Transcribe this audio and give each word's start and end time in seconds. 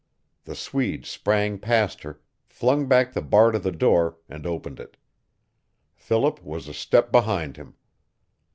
The 0.45 0.55
Swede 0.55 1.05
sprang 1.05 1.59
past 1.59 2.01
her, 2.01 2.19
flung 2.47 2.87
back 2.87 3.13
the 3.13 3.21
bar 3.21 3.51
to 3.51 3.59
the 3.59 3.71
door, 3.71 4.17
and 4.27 4.47
opened 4.47 4.79
it. 4.79 4.97
Philip 5.93 6.41
was 6.41 6.67
a 6.67 6.73
step 6.73 7.11
behind 7.11 7.55
him. 7.55 7.75